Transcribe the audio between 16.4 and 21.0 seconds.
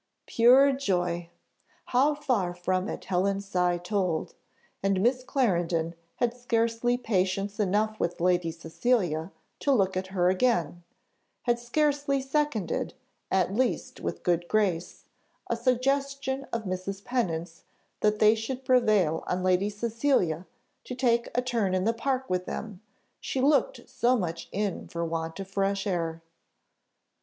of Mrs. Pennant's that they should prevail on Lady Cecilia to